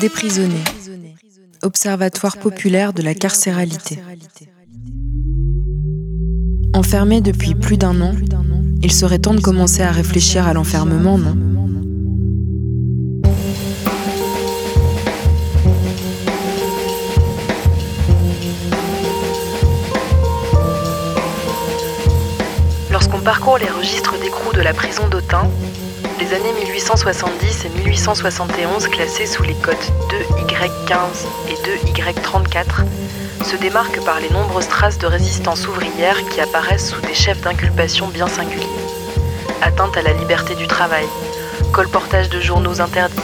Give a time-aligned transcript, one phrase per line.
[0.00, 0.62] Déprisonné.
[1.62, 3.98] Observatoire populaire de la carcéralité.
[6.74, 8.14] Enfermé depuis plus d'un an,
[8.82, 11.36] il serait temps de commencer à réfléchir à l'enfermement, non
[22.90, 25.48] Lorsqu'on parcourt les registres d'écrou de la prison d'Autun,
[26.22, 29.74] les années 1870 et 1871 classées sous les codes
[30.08, 37.00] 2Y15 et 2Y34 se démarquent par les nombreuses traces de résistance ouvrière qui apparaissent sous
[37.00, 38.66] des chefs d'inculpation bien singuliers.
[39.62, 41.06] Atteinte à la liberté du travail,
[41.72, 43.16] colportage de journaux interdits,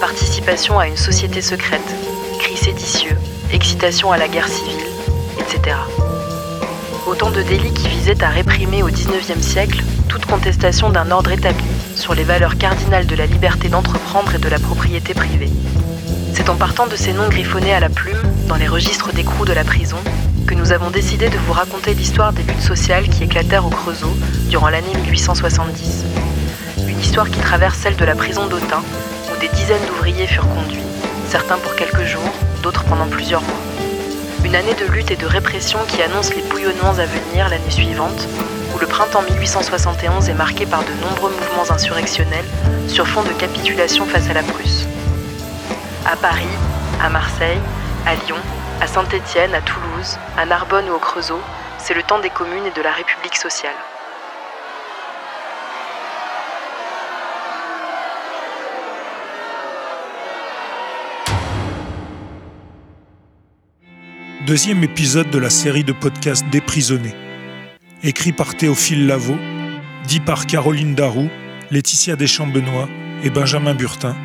[0.00, 1.94] participation à une société secrète,
[2.38, 3.16] cris séditieux,
[3.50, 4.86] excitation à la guerre civile,
[5.38, 5.74] etc.
[7.06, 11.64] Autant de délits qui visaient à réprimer au XIXe siècle toute contestation d'un ordre établi
[11.96, 15.50] sur les valeurs cardinales de la liberté d'entreprendre et de la propriété privée.
[16.32, 19.52] C'est en partant de ces noms griffonnés à la plume, dans les registres d'écrou de
[19.52, 19.96] la prison,
[20.46, 24.14] que nous avons décidé de vous raconter l'histoire des luttes sociales qui éclatèrent au Creusot
[24.48, 26.04] durant l'année 1870.
[26.86, 28.82] Une histoire qui traverse celle de la prison d'Autun,
[29.32, 30.84] où des dizaines d'ouvriers furent conduits,
[31.28, 33.60] certains pour quelques jours, d'autres pendant plusieurs mois.
[34.44, 38.28] Une année de lutte et de répression qui annonce les bouillonnements à venir l'année suivante,
[38.76, 42.44] où le printemps 1871 est marqué par de nombreux mouvements insurrectionnels
[42.88, 44.86] sur fond de capitulation face à la Prusse.
[46.04, 46.44] À Paris,
[47.00, 47.58] à Marseille,
[48.04, 48.36] à Lyon,
[48.82, 51.40] à Saint-Étienne, à Toulouse, à Narbonne ou au Creusot,
[51.78, 53.72] c'est le temps des communes et de la République sociale.
[64.46, 67.25] Deuxième épisode de la série de podcasts Déprisonnés.
[68.06, 69.36] Écrit par Théophile Lavaux,
[70.06, 71.28] dit par Caroline Darou,
[71.72, 72.88] Laetitia Deschamps-Benoît
[73.24, 74.16] et Benjamin Burtin,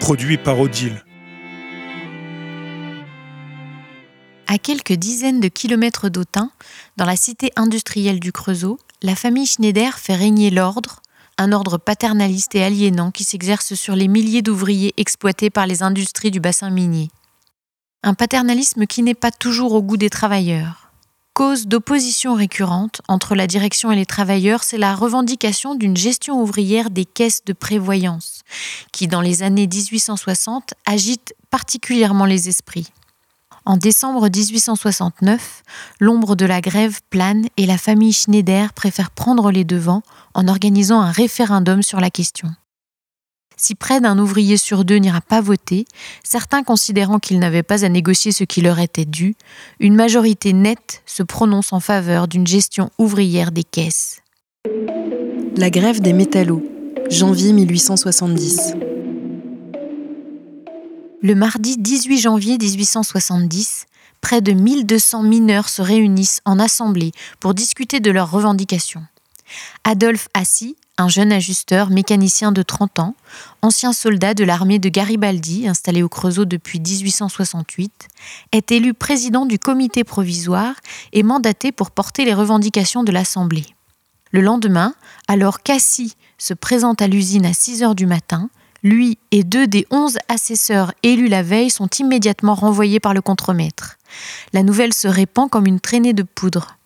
[0.00, 1.04] produit par Odile.
[4.48, 6.50] À quelques dizaines de kilomètres d'Autun,
[6.96, 11.00] dans la cité industrielle du Creusot, la famille Schneider fait régner l'ordre,
[11.38, 16.32] un ordre paternaliste et aliénant qui s'exerce sur les milliers d'ouvriers exploités par les industries
[16.32, 17.10] du bassin minier.
[18.02, 20.79] Un paternalisme qui n'est pas toujours au goût des travailleurs.
[21.40, 26.90] Cause d'opposition récurrente entre la direction et les travailleurs, c'est la revendication d'une gestion ouvrière
[26.90, 28.42] des caisses de prévoyance,
[28.92, 32.92] qui dans les années 1860 agite particulièrement les esprits.
[33.64, 35.62] En décembre 1869,
[35.98, 40.02] l'ombre de la grève plane et la famille Schneider préfère prendre les devants
[40.34, 42.50] en organisant un référendum sur la question.
[43.62, 45.84] Si près d'un ouvrier sur deux n'ira pas voter,
[46.24, 49.34] certains considérant qu'ils n'avaient pas à négocier ce qui leur était dû,
[49.80, 54.22] une majorité nette se prononce en faveur d'une gestion ouvrière des caisses.
[55.58, 56.64] La grève des métallos,
[57.10, 58.76] janvier 1870.
[61.20, 63.84] Le mardi 18 janvier 1870,
[64.22, 69.04] près de 1200 mineurs se réunissent en assemblée pour discuter de leurs revendications.
[69.84, 73.14] Adolphe Assis, un jeune ajusteur mécanicien de 30 ans,
[73.62, 78.08] ancien soldat de l'armée de Garibaldi installé au Creusot depuis 1868,
[78.52, 80.74] est élu président du comité provisoire
[81.12, 83.66] et mandaté pour porter les revendications de l'Assemblée.
[84.30, 84.94] Le lendemain,
[85.26, 88.48] alors qu'Assis se présente à l'usine à 6 heures du matin,
[88.82, 93.98] lui et deux des onze assesseurs élus la veille sont immédiatement renvoyés par le contremaître.
[94.52, 96.76] La nouvelle se répand comme une traînée de poudre.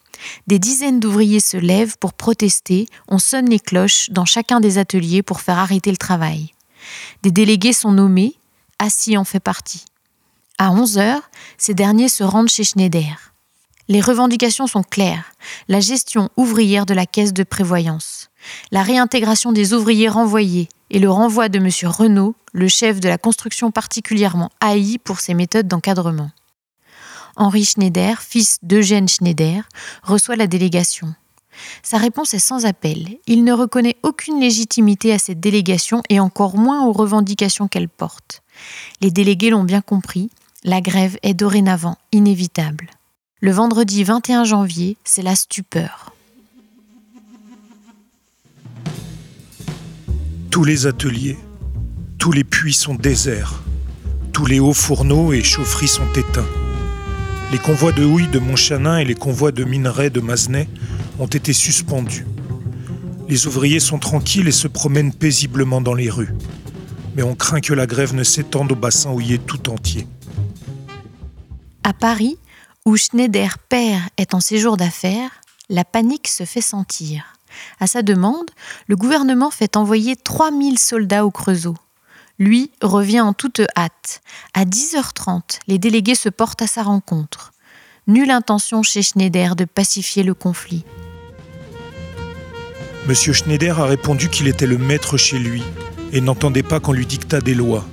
[0.46, 5.22] Des dizaines d'ouvriers se lèvent pour protester, on sonne les cloches dans chacun des ateliers
[5.22, 6.52] pour faire arrêter le travail.
[7.22, 8.36] Des délégués sont nommés,
[8.78, 9.84] Assis en fait partie.
[10.58, 13.32] À 11 heures, ces derniers se rendent chez Schneider.
[13.88, 15.32] Les revendications sont claires.
[15.68, 18.30] La gestion ouvrière de la caisse de prévoyance,
[18.70, 21.68] la réintégration des ouvriers renvoyés et le renvoi de M.
[21.84, 26.30] Renault, le chef de la construction particulièrement haï pour ses méthodes d'encadrement.
[27.36, 29.68] Henri Schneider, fils d'Eugène Schneider,
[30.02, 31.14] reçoit la délégation.
[31.82, 33.18] Sa réponse est sans appel.
[33.26, 38.42] Il ne reconnaît aucune légitimité à cette délégation et encore moins aux revendications qu'elle porte.
[39.00, 40.30] Les délégués l'ont bien compris,
[40.64, 42.90] la grève est dorénavant inévitable.
[43.40, 46.12] Le vendredi 21 janvier, c'est la stupeur.
[50.50, 51.36] Tous les ateliers,
[52.18, 53.62] tous les puits sont déserts,
[54.32, 56.63] tous les hauts fourneaux et chaufferies sont éteints.
[57.52, 60.68] Les convois de houille de Montchanin et les convois de minerais de Mazenay
[61.18, 62.26] ont été suspendus.
[63.28, 66.34] Les ouvriers sont tranquilles et se promènent paisiblement dans les rues.
[67.16, 70.06] Mais on craint que la grève ne s'étende au bassin houillé tout entier.
[71.84, 72.38] À Paris,
[72.84, 75.30] où Schneider père est en séjour d'affaires,
[75.68, 77.34] la panique se fait sentir.
[77.80, 78.50] À sa demande,
[78.88, 81.76] le gouvernement fait envoyer 3000 soldats au Creusot.
[82.38, 84.20] Lui revient en toute hâte.
[84.54, 87.52] À 10h30, les délégués se portent à sa rencontre.
[88.06, 90.84] Nulle intention chez Schneider de pacifier le conflit.
[93.06, 95.62] Monsieur Schneider a répondu qu'il était le maître chez lui
[96.12, 97.86] et n'entendait pas qu'on lui dictât des lois,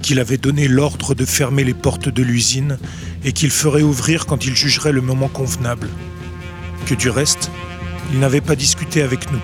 [0.00, 2.78] qu'il avait donné l'ordre de fermer les portes de l'usine
[3.24, 5.88] et qu'il ferait ouvrir quand il jugerait le moment convenable.
[6.86, 7.50] Que du reste,
[8.12, 9.40] il n'avait pas discuté avec nous.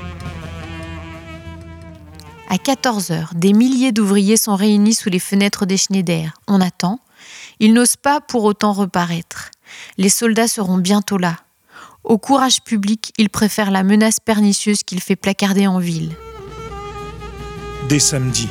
[2.51, 6.33] À 14 heures, des milliers d'ouvriers sont réunis sous les fenêtres des Schneider.
[6.47, 6.99] On attend.
[7.61, 9.51] Ils n'osent pas pour autant reparaître.
[9.99, 11.37] Les soldats seront bientôt là.
[12.05, 16.13] Au courage public, ils préfèrent la menace pernicieuse qu'il fait placarder en ville.
[17.91, 18.49] Dès samedi,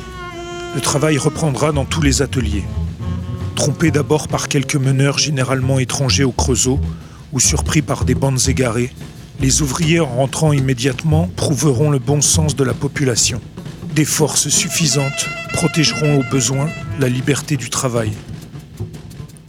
[0.76, 2.64] le travail reprendra dans tous les ateliers.
[3.56, 6.78] Trompés d'abord par quelques meneurs généralement étrangers au Creusot
[7.32, 8.92] ou surpris par des bandes égarées,
[9.40, 13.40] les ouvriers en rentrant immédiatement prouveront le bon sens de la population.
[13.98, 18.12] Des forces suffisantes protégeront au besoin la liberté du travail.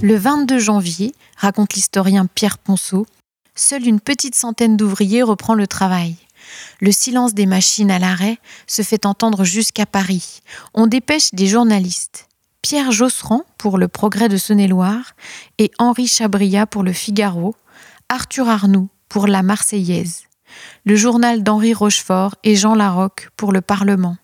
[0.01, 3.06] Le 22 janvier, raconte l'historien Pierre Ponceau,
[3.54, 6.16] seule une petite centaine d'ouvriers reprend le travail.
[6.81, 10.42] Le silence des machines à l'arrêt se fait entendre jusqu'à Paris.
[10.74, 12.28] On dépêche des journalistes.
[12.63, 15.13] Pierre Josserand pour Le Progrès de Saône-et-Loire
[15.60, 17.54] et Henri Chabriat pour Le Figaro,
[18.10, 20.24] Arthur Arnoux pour La Marseillaise,
[20.86, 24.18] le journal d'Henri Rochefort et Jean Larocque pour Le Parlement.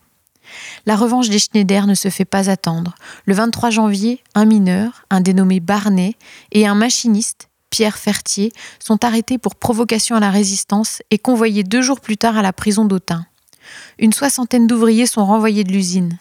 [0.86, 2.96] La revanche des Schneider ne se fait pas attendre.
[3.25, 6.16] Le 23 janvier, un mineur, un dénommé Barnet,
[6.52, 11.81] et un machiniste, Pierre Fertier, sont arrêtés pour provocation à la résistance et convoyés deux
[11.81, 13.25] jours plus tard à la prison d'Autun.
[14.00, 16.18] Une soixantaine d'ouvriers sont renvoyés de l'usine.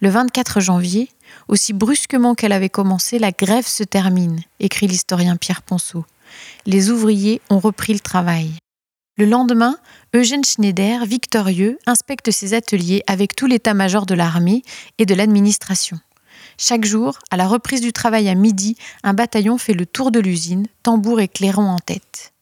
[0.00, 1.08] Le 24 janvier,
[1.48, 6.04] aussi brusquement qu'elle avait commencé, la grève se termine, écrit l'historien Pierre Ponceau.
[6.66, 8.52] Les ouvriers ont repris le travail.
[9.20, 9.76] Le lendemain,
[10.14, 14.62] Eugène Schneider, victorieux, inspecte ses ateliers avec tout l'état-major de l'armée
[14.96, 15.98] et de l'administration.
[16.56, 20.20] Chaque jour, à la reprise du travail à midi, un bataillon fait le tour de
[20.20, 22.32] l'usine, tambour et clairon en tête.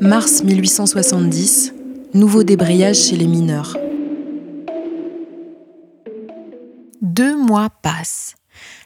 [0.00, 1.74] Mars 1870,
[2.14, 3.76] nouveau débrayage chez les mineurs.
[7.02, 8.36] Deux mois passent.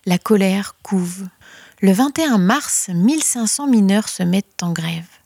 [0.07, 1.27] La colère couve.
[1.83, 5.20] Le 21 mars, 1500 mineurs se mettent en grève.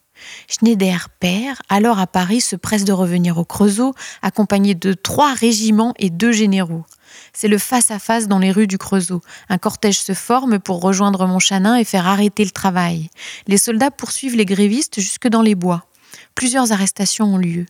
[0.49, 5.95] Schneider père, alors à Paris, se presse de revenir au Creusot, accompagné de trois régiments
[5.99, 6.85] et deux généraux.
[7.33, 9.21] C'est le face-à-face dans les rues du Creusot.
[9.49, 13.11] Un cortège se forme pour rejoindre Montchanin et faire arrêter le travail.
[13.47, 15.87] Les soldats poursuivent les grévistes jusque dans les bois.
[16.35, 17.67] Plusieurs arrestations ont lieu.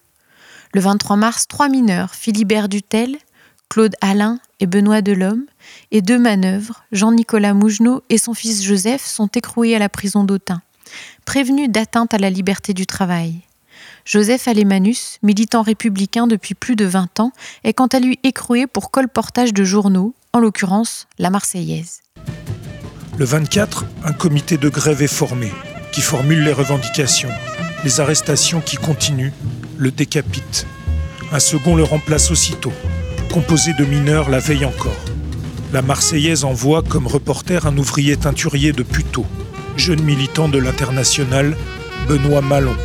[0.73, 3.17] Le 23 mars, trois mineurs, Philibert Dutel,
[3.69, 5.47] Claude Alain et Benoît Delhomme,
[5.91, 10.63] et deux manœuvres, Jean-Nicolas Mougenot et son fils Joseph, sont écroués à la prison d'Autun
[11.25, 13.41] prévenu d'atteinte à la liberté du travail.
[14.05, 17.33] Joseph Alémanus, militant républicain depuis plus de 20 ans,
[17.65, 22.03] est quant à lui écroué pour colportage de journaux, en l'occurrence la Marseillaise.
[23.17, 25.53] Le 24, un comité de grève est formé,
[25.93, 27.31] qui formule les revendications.
[27.85, 29.33] Les arrestations qui continuent
[29.77, 30.67] le décapitent.
[31.33, 32.73] Un second le remplace aussitôt,
[33.33, 35.05] composé de mineurs la veille encore.
[35.73, 39.27] La Marseillaise envoie comme reporter un ouvrier teinturier de Puteaux,
[39.77, 41.57] jeune militant de l'international,
[42.09, 42.77] Benoît Malon,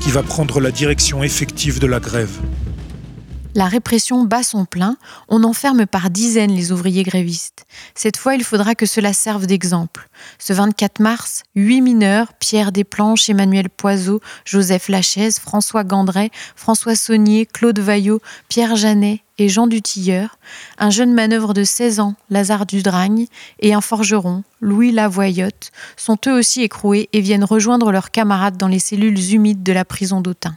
[0.00, 2.38] qui va prendre la direction effective de la grève.
[3.56, 4.98] La répression bat son plein,
[5.28, 7.64] on enferme par dizaines les ouvriers grévistes.
[7.94, 10.10] Cette fois, il faudra que cela serve d'exemple.
[10.38, 17.46] Ce 24 mars, huit mineurs, Pierre Desplanches, Emmanuel Poiseau, Joseph Lachaise, François Gandret, François Saunier,
[17.46, 18.20] Claude Vaillot,
[18.50, 20.36] Pierre Janet et Jean Dutilleur,
[20.76, 23.24] un jeune manœuvre de 16 ans, Lazare Dudragne,
[23.60, 28.68] et un forgeron, Louis Lavoyotte, sont eux aussi écroués et viennent rejoindre leurs camarades dans
[28.68, 30.54] les cellules humides de la prison d'Autun.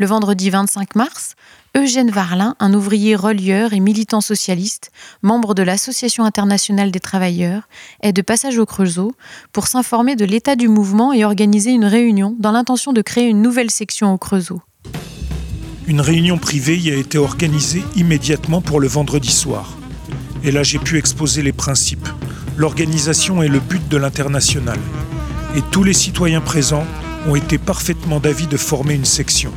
[0.00, 1.34] Le vendredi 25 mars,
[1.76, 7.68] Eugène Varlin, un ouvrier relieur et militant socialiste, membre de l'Association internationale des travailleurs,
[8.00, 9.12] est de passage au Creusot
[9.52, 13.42] pour s'informer de l'état du mouvement et organiser une réunion dans l'intention de créer une
[13.42, 14.62] nouvelle section au Creusot.
[15.88, 19.76] Une réunion privée y a été organisée immédiatement pour le vendredi soir.
[20.44, 22.08] Et là, j'ai pu exposer les principes,
[22.56, 24.78] l'organisation et le but de l'international.
[25.56, 26.86] Et tous les citoyens présents
[27.26, 29.52] ont été parfaitement d'avis de former une section.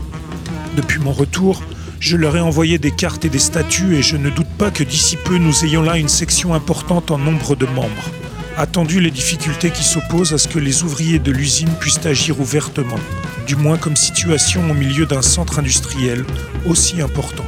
[0.76, 1.62] Depuis mon retour,
[2.00, 4.84] je leur ai envoyé des cartes et des statuts et je ne doute pas que
[4.84, 8.10] d'ici peu nous ayons là une section importante en nombre de membres.
[8.58, 13.00] Attendu les difficultés qui s'opposent à ce que les ouvriers de l'usine puissent agir ouvertement,
[13.48, 16.26] du moins comme situation au milieu d'un centre industriel
[16.66, 17.46] aussi important.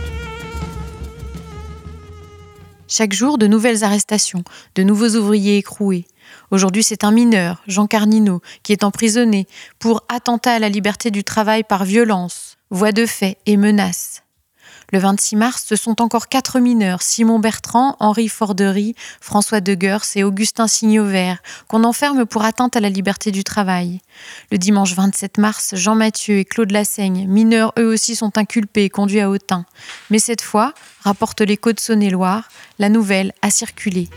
[2.88, 4.44] Chaque jour, de nouvelles arrestations,
[4.75, 6.06] de nouveaux ouvriers écroués.
[6.51, 9.48] Aujourd'hui, c'est un mineur, Jean Carnino, qui est emprisonné
[9.80, 14.24] pour attentat à la liberté du travail par violence, voie de fait et menace.
[14.92, 20.24] Le 26 mars, ce sont encore quatre mineurs, Simon Bertrand, Henri Fordery, François Degueurs et
[20.24, 24.01] Augustin Signauvert, qu'on enferme pour atteinte à la liberté du travail.
[24.51, 28.89] Le dimanche 27 mars, Jean Mathieu et Claude Lassaigne, mineurs eux aussi, sont inculpés et
[28.89, 29.65] conduits à Autun.
[30.10, 32.50] Mais cette fois, rapporte l'écho de Saône-et-Loire,
[32.80, 34.10] la nouvelle a circulé.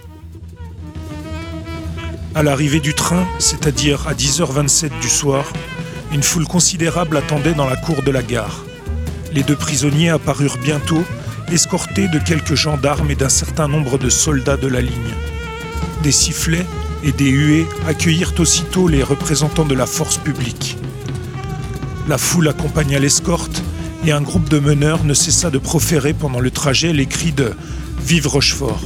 [2.34, 5.44] À l'arrivée du train, c'est-à-dire à 10h27 du soir,
[6.12, 8.64] une foule considérable attendait dans la cour de la gare.
[9.32, 11.04] Les deux prisonniers apparurent bientôt,
[11.50, 15.14] escortés de quelques gendarmes et d'un certain nombre de soldats de la ligne.
[16.02, 16.66] Des sifflets
[17.04, 20.78] et des huées accueillirent aussitôt les représentants de la force publique.
[22.08, 23.62] La foule accompagna l'escorte
[24.04, 27.52] et un groupe de meneurs ne cessa de proférer pendant le trajet les cris de
[28.00, 28.80] Vive Rochefort,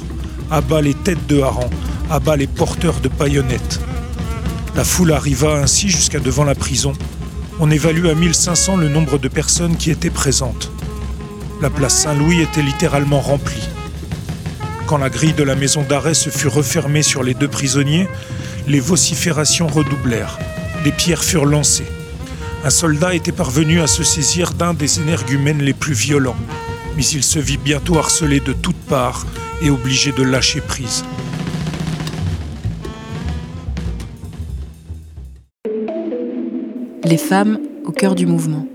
[0.50, 1.70] à bas les têtes de harengs,
[2.10, 3.80] à bas les porteurs de baïonnettes.
[4.76, 6.92] La foule arriva ainsi jusqu'à devant la prison.
[7.58, 10.70] On évalue à 1500 le nombre de personnes qui étaient présentes.
[11.60, 13.68] La place Saint-Louis était littéralement remplie.
[14.86, 18.08] Quand la grille de la maison d'arrêt se fut refermée sur les deux prisonniers,
[18.68, 20.38] les vociférations redoublèrent.
[20.84, 21.86] Des pierres furent lancées.
[22.64, 26.36] Un soldat était parvenu à se saisir d'un des énergumènes les plus violents,
[26.96, 29.26] mais il se vit bientôt harcelé de toutes parts
[29.62, 31.04] et obligé de lâcher prise.
[37.10, 38.68] Les femmes au cœur du mouvement.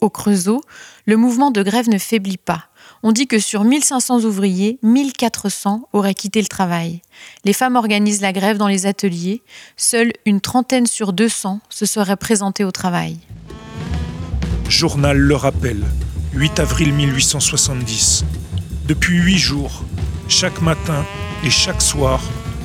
[0.00, 0.60] Au Creusot,
[1.06, 2.64] le mouvement de grève ne faiblit pas.
[3.04, 7.02] On dit que sur 1500 ouvriers, 1400 auraient quitté le travail.
[7.44, 9.42] Les femmes organisent la grève dans les ateliers.
[9.76, 13.18] Seule une trentaine sur 200 se seraient présentées au travail.
[14.68, 15.84] Journal Le Rappel,
[16.34, 18.24] 8 avril 1870.
[18.88, 19.84] Depuis huit jours,
[20.26, 21.04] chaque matin
[21.44, 22.20] et chaque soir,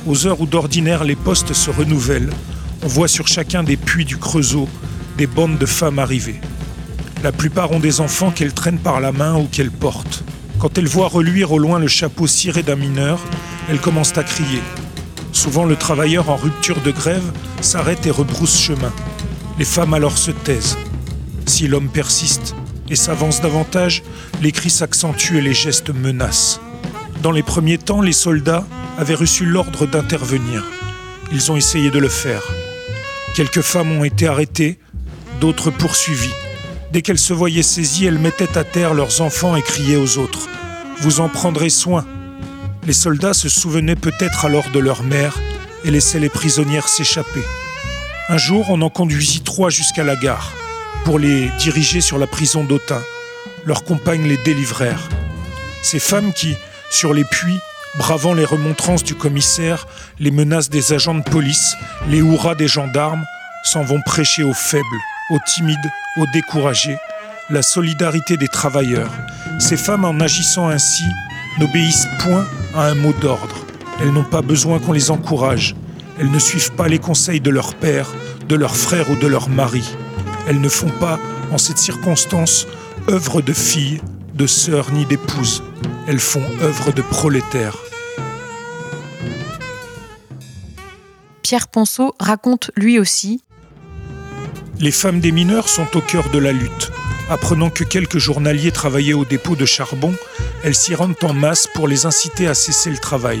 [0.08, 2.30] aux heures où d'ordinaire les postes se renouvellent,
[2.82, 4.68] on voit sur chacun des puits du Creusot
[5.18, 6.40] des bandes de femmes arrivées.
[7.22, 10.24] La plupart ont des enfants qu'elles traînent par la main ou qu'elles portent.
[10.58, 13.18] Quand elles voient reluire au loin le chapeau ciré d'un mineur,
[13.68, 14.62] elles commencent à crier.
[15.32, 18.92] Souvent, le travailleur en rupture de grève s'arrête et rebrousse chemin.
[19.58, 20.78] Les femmes alors se taisent.
[21.46, 22.54] Si l'homme persiste
[22.88, 24.02] et s'avance davantage,
[24.40, 26.60] les cris s'accentuent et les gestes menacent.
[27.22, 28.64] Dans les premiers temps, les soldats
[28.96, 30.64] avaient reçu l'ordre d'intervenir.
[31.32, 32.42] Ils ont essayé de le faire.
[33.34, 34.78] Quelques femmes ont été arrêtées,
[35.40, 36.34] d'autres poursuivies.
[36.92, 40.48] Dès qu'elles se voyaient saisies, elles mettaient à terre leurs enfants et criaient aux autres.
[41.00, 42.06] Vous en prendrez soin.
[42.86, 45.36] Les soldats se souvenaient peut-être alors de leur mère
[45.84, 47.44] et laissaient les prisonnières s'échapper.
[48.28, 50.52] Un jour, on en conduisit trois jusqu'à la gare
[51.04, 53.02] pour les diriger sur la prison d'Autun.
[53.64, 55.08] Leurs compagnes les délivrèrent.
[55.82, 56.56] Ces femmes qui,
[56.90, 57.58] sur les puits,
[57.96, 59.86] bravant les remontrances du commissaire,
[60.18, 61.74] les menaces des agents de police,
[62.08, 63.24] les hurrahs des gendarmes,
[63.64, 64.84] s'en vont prêcher aux faibles,
[65.30, 66.98] aux timides, aux découragés,
[67.50, 69.10] la solidarité des travailleurs.
[69.58, 71.04] Ces femmes, en agissant ainsi,
[71.58, 73.56] n'obéissent point à un mot d'ordre.
[74.00, 75.74] Elles n'ont pas besoin qu'on les encourage.
[76.20, 78.06] Elles ne suivent pas les conseils de leur père,
[78.48, 79.84] de leur frère ou de leur mari.
[80.48, 81.18] Elles ne font pas,
[81.52, 82.66] en cette circonstance,
[83.08, 84.00] œuvre de filles,
[84.38, 85.64] de sœurs ni d'épouses.
[86.06, 87.76] Elles font œuvre de prolétaires.
[91.42, 93.42] Pierre Ponceau raconte lui aussi
[94.78, 96.92] Les femmes des mineurs sont au cœur de la lutte.
[97.28, 100.14] Apprenant que quelques journaliers travaillaient au dépôt de charbon,
[100.62, 103.40] elles s'y rendent en masse pour les inciter à cesser le travail.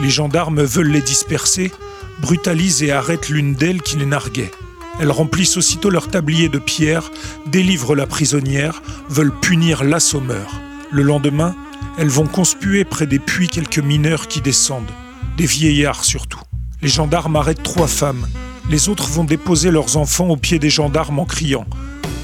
[0.00, 1.70] Les gendarmes veulent les disperser,
[2.18, 4.50] brutalisent et arrêtent l'une d'elles qui les narguait.
[5.00, 7.10] Elles remplissent aussitôt leur tablier de pierre,
[7.46, 10.60] délivrent la prisonnière, veulent punir l'assommeur.
[10.90, 11.56] Le lendemain,
[11.98, 14.90] elles vont conspuer près des puits quelques mineurs qui descendent,
[15.38, 16.40] des vieillards surtout.
[16.82, 18.26] Les gendarmes arrêtent trois femmes.
[18.68, 21.66] Les autres vont déposer leurs enfants aux pieds des gendarmes en criant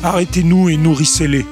[0.02, 1.47] Arrêtez-nous et nourrissez-les,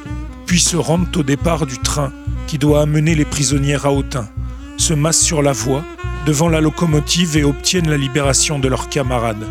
[0.46, 2.12] puis se rendent au départ du train
[2.46, 4.28] qui doit amener les prisonnières à Autun,
[4.76, 5.84] se massent sur la voie,
[6.26, 9.46] devant la locomotive et obtiennent la libération de leurs camarades.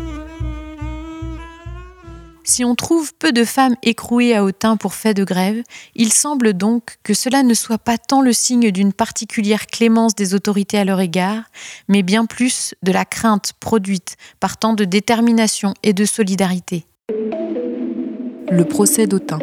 [2.46, 5.62] Si on trouve peu de femmes écrouées à Autun pour fait de grève,
[5.94, 10.34] il semble donc que cela ne soit pas tant le signe d'une particulière clémence des
[10.34, 11.44] autorités à leur égard,
[11.88, 16.84] mais bien plus de la crainte produite par tant de détermination et de solidarité.
[17.08, 19.38] Le procès d'Autun.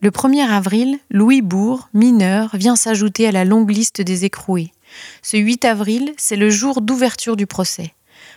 [0.00, 4.72] Le 1er avril, Louis Bourg, mineur, vient s'ajouter à la longue liste des écroués.
[5.20, 7.92] Ce 8 avril, c'est le jour d'ouverture du procès.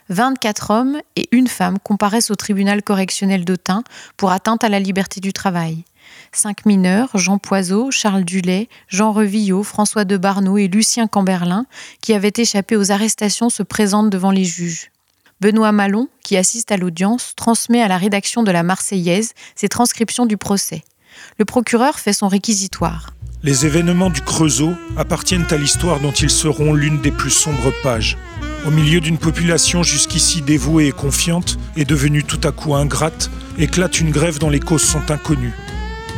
[0.09, 3.83] 24 hommes et une femme comparaissent au tribunal correctionnel d'Autun
[4.15, 5.83] pour atteinte à la liberté du travail.
[6.31, 11.65] Cinq mineurs, Jean Poiseau, Charles Dulay, Jean Revillot, François de Barneau et Lucien Camberlin,
[12.01, 14.91] qui avaient échappé aux arrestations, se présentent devant les juges.
[15.39, 20.25] Benoît Malon, qui assiste à l'audience, transmet à la rédaction de la Marseillaise ses transcriptions
[20.25, 20.83] du procès.
[21.37, 23.11] Le procureur fait son réquisitoire.
[23.43, 28.17] Les événements du Creusot appartiennent à l'histoire dont ils seront l'une des plus sombres pages.
[28.65, 34.01] Au milieu d'une population jusqu'ici dévouée et confiante et devenue tout à coup ingrate, éclate
[34.01, 35.53] une grève dont les causes sont inconnues.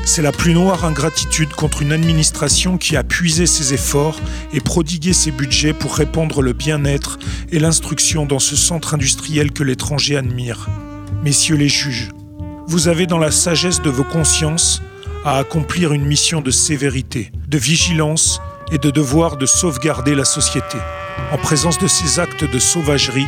[0.05, 4.19] C'est la plus noire ingratitude contre une administration qui a puisé ses efforts
[4.53, 7.19] et prodigué ses budgets pour répandre le bien-être
[7.51, 10.67] et l'instruction dans ce centre industriel que l'étranger admire.
[11.23, 12.09] Messieurs les juges,
[12.65, 14.81] vous avez dans la sagesse de vos consciences
[15.25, 18.41] à accomplir une mission de sévérité, de vigilance
[18.71, 20.77] et de devoir de sauvegarder la société.
[21.31, 23.27] En présence de ces actes de sauvagerie,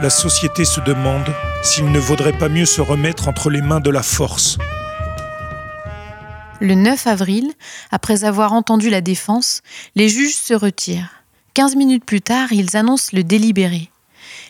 [0.00, 1.26] la société se demande
[1.62, 4.58] s'il ne vaudrait pas mieux se remettre entre les mains de la force.
[6.60, 7.52] Le 9 avril,
[7.90, 9.62] après avoir entendu la défense,
[9.94, 11.22] les juges se retirent.
[11.54, 13.90] Quinze minutes plus tard, ils annoncent le délibéré.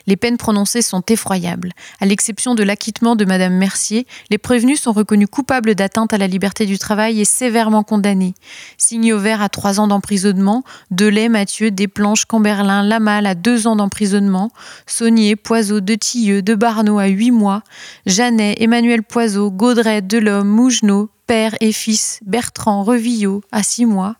[0.07, 1.71] Les peines prononcées sont effroyables.
[1.99, 6.27] À l'exception de l'acquittement de Madame Mercier, les prévenus sont reconnus coupables d'atteinte à la
[6.27, 8.33] liberté du travail et sévèrement condamnés.
[8.77, 14.51] Signaux vert à trois ans d'emprisonnement, Delay, Mathieu, Desplanches, Camberlin, Lamal à deux ans d'emprisonnement,
[14.85, 17.63] Saunier, Poiseau, De Tilleux, De Barneau à huit mois,
[18.05, 24.15] Jeannet, Emmanuel Poiseau, Gaudret, Delhomme, Mougenot, père et fils, Bertrand, Revillot à six mois,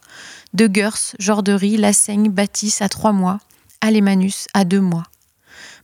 [0.53, 3.39] De Gers, Jorderie, Lassaigne, Baptiste à trois mois,
[3.81, 5.05] Alémanus à deux mois.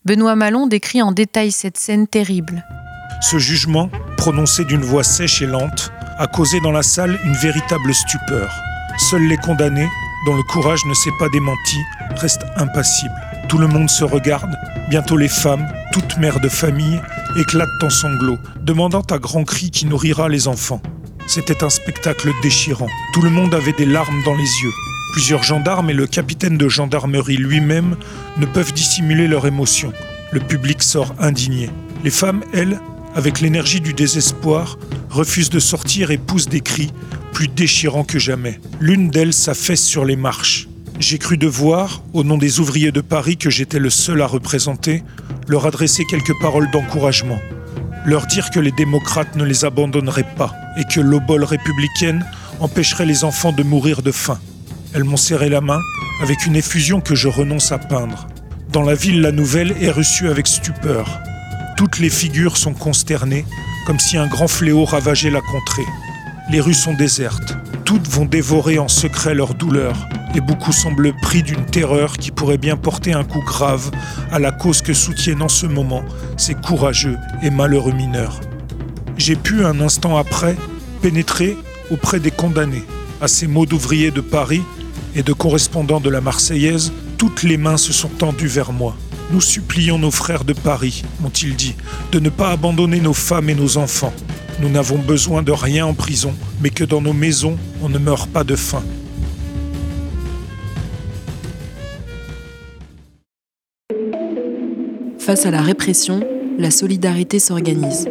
[0.06, 2.64] Benoît Malon décrit en détail cette scène terrible.
[3.22, 7.92] Ce jugement, prononcé d'une voix sèche et lente, a causé dans la salle une véritable
[7.92, 8.54] stupeur.
[9.10, 9.90] Seuls les condamnés,
[10.28, 11.80] dont le courage ne s'est pas démenti,
[12.18, 13.16] restent impassibles.
[13.50, 14.56] Tout le monde se regarde,
[14.90, 17.02] bientôt les femmes, toutes mères de famille,
[17.36, 20.84] éclatent en sanglots, demandant à grands cris qui nourrira les enfants.
[21.26, 22.90] C'était un spectacle déchirant.
[23.12, 24.74] Tout le monde avait des larmes dans les yeux.
[25.16, 27.96] Plusieurs gendarmes et le capitaine de gendarmerie lui-même
[28.38, 29.94] ne peuvent dissimuler leur émotion.
[30.32, 31.70] Le public sort indigné.
[32.04, 32.82] Les femmes, elles,
[33.16, 34.78] avec l'énergie du désespoir,
[35.10, 36.92] refusent de sortir et poussent des cris
[37.32, 38.60] plus déchirants que jamais.
[38.82, 40.68] L'une d'elles s'affaisse sur les marches.
[41.00, 45.02] J'ai cru devoir, au nom des ouvriers de Paris que j'étais le seul à représenter,
[45.48, 47.40] leur adresser quelques paroles d'encouragement.
[48.06, 52.26] Leur dire que les démocrates ne les abandonneraient pas et que l'obole républicaine
[52.60, 54.42] empêcherait les enfants de mourir de faim.
[54.96, 55.82] Elles m'ont serré la main
[56.22, 58.28] avec une effusion que je renonce à peindre.
[58.72, 61.20] Dans la ville, la nouvelle est reçue avec stupeur.
[61.76, 63.46] Toutes les figures sont consternées,
[63.86, 65.86] comme si un grand fléau ravageait la contrée.
[66.50, 67.58] Les rues sont désertes.
[67.84, 72.58] Toutes vont dévorer en secret leur douleur, et beaucoup semblent pris d'une terreur qui pourrait
[72.58, 73.92] bien porter un coup grave
[74.32, 76.06] à la cause que soutiennent en ce moment
[76.38, 78.40] ces courageux et malheureux mineurs.
[79.18, 80.56] J'ai pu, un instant après,
[81.02, 81.58] pénétrer
[81.92, 82.84] auprès des condamnés.
[83.22, 84.62] À ces mots d'ouvriers de Paris,
[85.16, 88.96] et de correspondants de la Marseillaise, toutes les mains se sont tendues vers moi.
[89.32, 91.76] Nous supplions nos frères de Paris, m'ont-ils dit,
[92.12, 94.14] de ne pas abandonner nos femmes et nos enfants.
[94.60, 98.28] Nous n'avons besoin de rien en prison, mais que dans nos maisons, on ne meure
[98.28, 98.84] pas de faim.
[105.20, 106.22] Face à la répression,
[106.60, 108.08] la solidarité s'organise.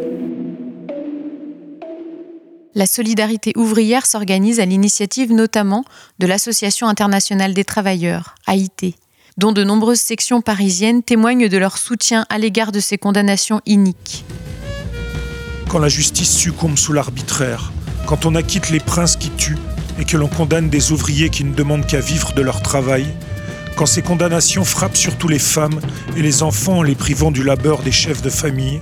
[2.77, 5.85] La solidarité ouvrière s'organise à l'initiative notamment
[6.19, 8.95] de l'Association internationale des travailleurs, AIT,
[9.37, 14.25] dont de nombreuses sections parisiennes témoignent de leur soutien à l'égard de ces condamnations iniques.
[15.69, 17.71] Quand la justice succombe sous l'arbitraire,
[18.07, 19.57] quand on acquitte les princes qui tuent
[19.97, 23.05] et que l'on condamne des ouvriers qui ne demandent qu'à vivre de leur travail,
[23.77, 25.79] quand ces condamnations frappent surtout les femmes
[26.17, 28.81] et les enfants en les privant du labeur des chefs de famille,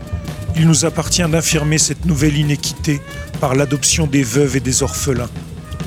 [0.56, 3.02] il nous appartient d'infirmer cette nouvelle inéquité
[3.40, 5.30] par l'adoption des veuves et des orphelins.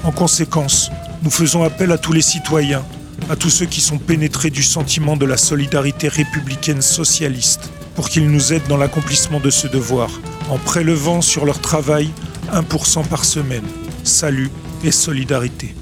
[0.04, 0.90] En conséquence,
[1.22, 2.84] nous faisons appel à tous les citoyens,
[3.30, 8.30] à tous ceux qui sont pénétrés du sentiment de la solidarité républicaine socialiste, pour qu'ils
[8.30, 10.10] nous aident dans l'accomplissement de ce devoir,
[10.50, 12.10] en prélevant sur leur travail
[12.52, 13.64] 1% par semaine.
[14.04, 14.50] Salut
[14.84, 15.74] et solidarité.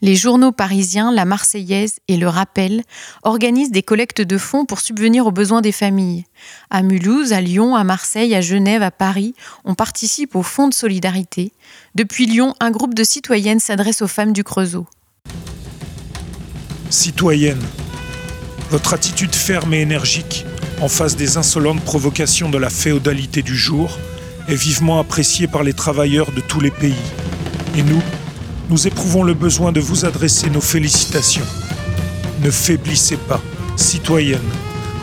[0.00, 2.84] Les journaux parisiens, La Marseillaise et Le Rappel
[3.24, 6.24] organisent des collectes de fonds pour subvenir aux besoins des familles.
[6.70, 9.34] À Mulhouse, à Lyon, à Marseille, à Genève, à Paris,
[9.64, 11.52] on participe au Fonds de solidarité.
[11.96, 14.86] Depuis Lyon, un groupe de citoyennes s'adresse aux femmes du Creusot.
[16.90, 17.64] Citoyennes,
[18.70, 20.46] votre attitude ferme et énergique
[20.80, 23.98] en face des insolentes provocations de la féodalité du jour
[24.46, 26.94] est vivement appréciée par les travailleurs de tous les pays.
[27.76, 28.00] Et nous,
[28.68, 31.44] nous éprouvons le besoin de vous adresser nos félicitations.
[32.42, 33.40] Ne faiblissez pas,
[33.76, 34.40] citoyennes.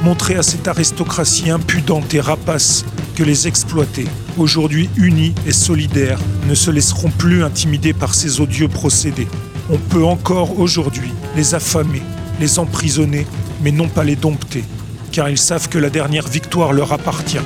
[0.04, 4.06] Montrez à cette aristocratie impudente et rapace que les exploités,
[4.38, 9.28] aujourd'hui unis et solidaires, ne se laisseront plus intimider par ces odieux procédés.
[9.70, 12.04] On peut encore aujourd'hui les affamer,
[12.40, 13.26] les emprisonner,
[13.62, 14.64] mais non pas les dompter,
[15.12, 17.40] car ils savent que la dernière victoire leur appartient.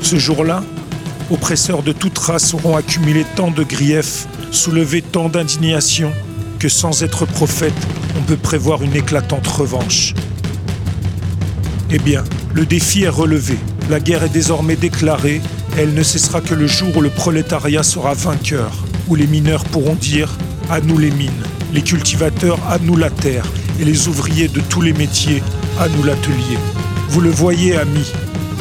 [0.00, 0.62] Ce jour-là,
[1.30, 6.12] oppresseurs de toute race auront accumulé tant de griefs, soulevé tant d'indignation,
[6.58, 7.74] que sans être prophète,
[8.18, 10.14] on peut prévoir une éclatante revanche.
[11.90, 13.56] Eh bien, le défi est relevé.
[13.88, 15.40] La guerre est désormais déclarée
[15.78, 18.72] elle ne cessera que le jour où le prolétariat sera vainqueur,
[19.08, 20.28] où les mineurs pourront dire
[20.68, 21.30] à nous les mines,
[21.72, 23.46] les cultivateurs à nous la terre
[23.80, 25.42] et les ouvriers de tous les métiers
[25.78, 26.58] à nous l'atelier.
[27.08, 28.12] Vous le voyez, amis,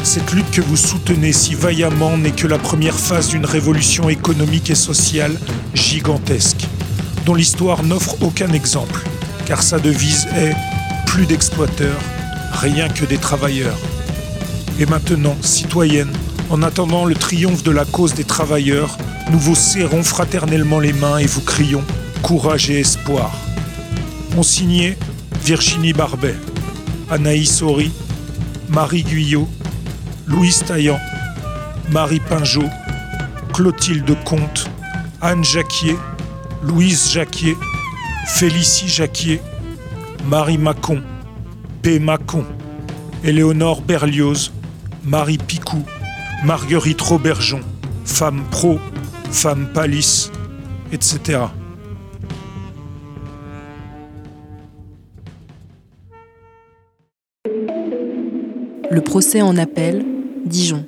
[0.05, 4.69] cette lutte que vous soutenez si vaillamment n'est que la première phase d'une révolution économique
[4.69, 5.37] et sociale
[5.73, 6.67] gigantesque,
[7.25, 9.01] dont l'histoire n'offre aucun exemple,
[9.45, 10.55] car sa devise est
[11.05, 11.99] plus d'exploiteurs,
[12.53, 13.77] rien que des travailleurs.
[14.79, 16.13] Et maintenant, citoyennes,
[16.49, 18.97] en attendant le triomphe de la cause des travailleurs,
[19.31, 21.83] nous vous serrons fraternellement les mains et vous crions
[22.21, 23.31] courage et espoir.
[24.37, 24.97] On signait
[25.43, 26.35] Virginie Barbet,
[27.09, 27.91] Anaïs Horry,
[28.69, 29.47] Marie Guyot,
[30.29, 30.99] Louise Taillant,
[31.91, 32.69] Marie Pinjot,
[33.51, 34.69] Clotilde Comte,
[35.21, 35.97] Anne Jacquier,
[36.63, 37.57] Louise Jacquier,
[38.27, 39.41] Félicie Jacquier,
[40.27, 41.01] Marie Macon,
[41.81, 41.99] P.
[41.99, 42.45] Macon,
[43.23, 44.51] Éléonore Berlioz,
[45.03, 45.83] Marie Picou,
[46.45, 47.61] Marguerite Robergeon,
[48.05, 48.79] femme pro,
[49.31, 50.31] femme palisse,
[50.91, 51.39] etc.
[58.91, 60.05] Le procès en appel,
[60.45, 60.85] Dijon.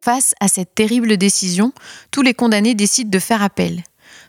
[0.00, 1.72] Face à cette terrible décision,
[2.10, 3.82] tous les condamnés décident de faire appel.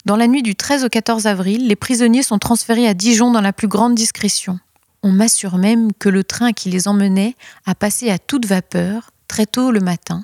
[0.06, 3.42] Dans la nuit du 13 au 14 avril, les prisonniers sont transférés à Dijon dans
[3.42, 4.60] la plus grande discrétion.
[5.04, 9.46] On m'assure même que le train qui les emmenait a passé à toute vapeur très
[9.46, 10.24] tôt le matin.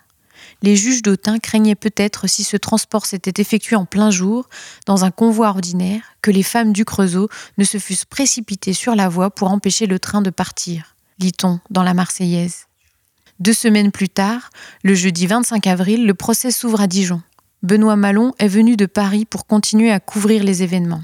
[0.62, 4.49] Les juges d'Autun craignaient peut-être, si ce transport s'était effectué en plein jour,
[4.86, 9.10] dans un convoi ordinaire, que les femmes du Creusot ne se fussent précipitées sur la
[9.10, 12.67] voie pour empêcher le train de partir, lit-on dans la Marseillaise.
[13.39, 14.49] Deux semaines plus tard,
[14.84, 17.21] le jeudi 25 avril, le procès s'ouvre à Dijon.
[17.63, 21.04] Benoît Malon est venu de Paris pour continuer à couvrir les événements.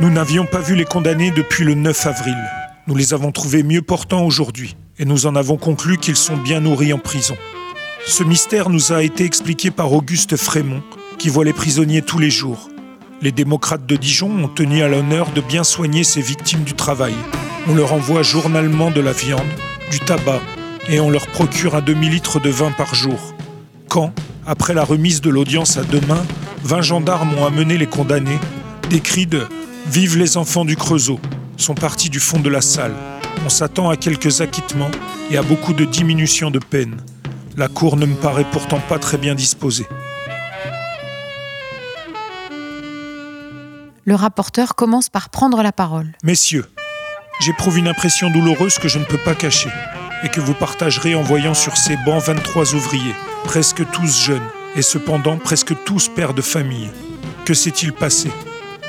[0.00, 2.38] Nous n'avions pas vu les condamnés depuis le 9 avril.
[2.86, 6.60] Nous les avons trouvés mieux portants aujourd'hui et nous en avons conclu qu'ils sont bien
[6.60, 7.36] nourris en prison.
[8.06, 10.82] Ce mystère nous a été expliqué par Auguste Frémont,
[11.18, 12.69] qui voit les prisonniers tous les jours.
[13.22, 17.12] Les démocrates de Dijon ont tenu à l'honneur de bien soigner ces victimes du travail.
[17.68, 19.40] On leur envoie journalement de la viande,
[19.90, 20.40] du tabac,
[20.88, 23.34] et on leur procure un demi-litre de vin par jour.
[23.88, 24.14] Quand,
[24.46, 26.24] après la remise de l'audience à demain,
[26.64, 28.38] 20 gendarmes ont amené les condamnés,
[28.88, 29.46] des cris de
[29.86, 31.20] Vive les enfants du Creusot
[31.58, 32.94] sont partis du fond de la salle.
[33.44, 34.90] On s'attend à quelques acquittements
[35.30, 36.96] et à beaucoup de diminution de peine.
[37.58, 39.86] La cour ne me paraît pourtant pas très bien disposée.
[44.04, 46.12] Le rapporteur commence par prendre la parole.
[46.24, 46.64] Messieurs,
[47.40, 49.70] j'éprouve une impression douloureuse que je ne peux pas cacher
[50.24, 54.82] et que vous partagerez en voyant sur ces bancs 23 ouvriers, presque tous jeunes, et
[54.82, 56.90] cependant presque tous pères de famille.
[57.44, 58.30] Que s'est-il passé?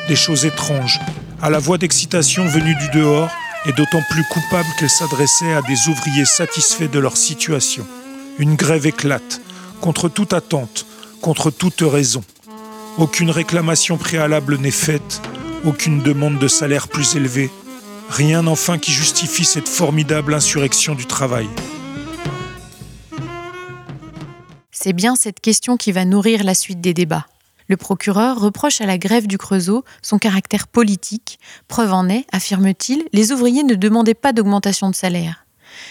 [0.08, 1.00] Des choses étranges,
[1.42, 3.30] à la voix d'excitation venue du dehors,
[3.66, 7.86] et d'autant plus coupable qu'elle s'adressait à des ouvriers satisfaits de leur situation.
[8.40, 9.42] Une grève éclate,
[9.82, 10.86] contre toute attente,
[11.22, 12.24] contre toute raison.
[12.98, 15.22] Aucune réclamation préalable n'est faite,
[15.66, 17.50] aucune demande de salaire plus élevée,
[18.10, 21.48] rien enfin qui justifie cette formidable insurrection du travail.
[24.72, 27.28] C'est bien cette question qui va nourrir la suite des débats.
[27.68, 31.40] Le procureur reproche à la grève du Creusot son caractère politique.
[31.70, 35.46] Preuve en est, affirme-t-il, les ouvriers ne demandaient pas d'augmentation de salaire.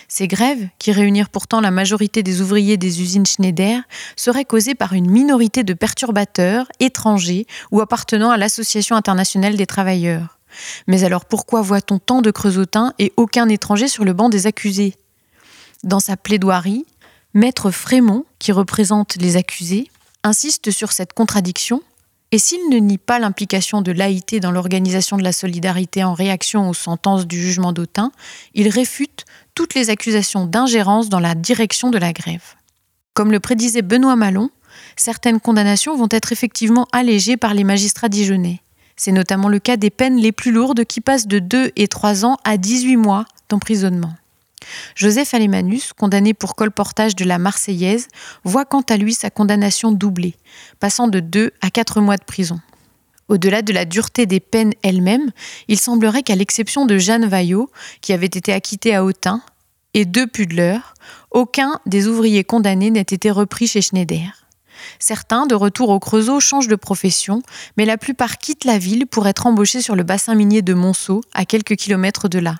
[0.08, 3.82] Ces grèves, qui réunirent pourtant la majorité des ouvriers des usines Schneider,
[4.16, 10.38] seraient causées par une minorité de perturbateurs, étrangers ou appartenant à l'Association internationale des travailleurs.
[10.86, 14.94] Mais alors pourquoi voit-on tant de creusotins et aucun étranger sur le banc des accusés?
[15.84, 16.84] Dans sa plaidoirie,
[17.34, 19.88] Maître Frémont, qui représente les accusés,
[20.24, 21.82] insiste sur cette contradiction,
[22.32, 26.68] et s'il ne nie pas l'implication de l'AIT dans l'organisation de la solidarité en réaction
[26.68, 28.12] aux sentences du jugement d'Autun,
[28.54, 29.24] il réfute
[29.60, 32.54] toutes les accusations d'ingérence dans la direction de la grève.
[33.12, 34.48] Comme le prédisait Benoît Malon,
[34.96, 38.62] certaines condamnations vont être effectivement allégées par les magistrats dijonnais.
[38.96, 42.24] C'est notamment le cas des peines les plus lourdes qui passent de 2 et 3
[42.24, 44.14] ans à 18 mois d'emprisonnement.
[44.94, 48.08] Joseph Alemanus, condamné pour colportage de la Marseillaise,
[48.44, 50.36] voit quant à lui sa condamnation doublée,
[50.78, 52.60] passant de 2 à 4 mois de prison.
[53.30, 55.30] Au-delà de la dureté des peines elles-mêmes,
[55.68, 57.70] il semblerait qu'à l'exception de Jeanne Vaillot,
[58.00, 59.40] qui avait été acquittée à Autun,
[59.94, 60.78] et de Pudler,
[61.30, 64.46] aucun des ouvriers condamnés n'ait été repris chez Schneider.
[64.98, 67.42] Certains, de retour au Creusot, changent de profession,
[67.76, 71.20] mais la plupart quittent la ville pour être embauchés sur le bassin minier de Monceau,
[71.34, 72.56] à quelques kilomètres de là.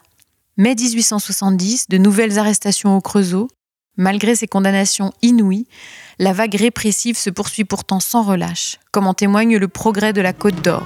[0.57, 3.49] Mai 1870, de nouvelles arrestations au Creusot.
[3.97, 5.67] Malgré ces condamnations inouïes,
[6.19, 10.33] la vague répressive se poursuit pourtant sans relâche, comme en témoigne le progrès de la
[10.33, 10.85] Côte d'Or.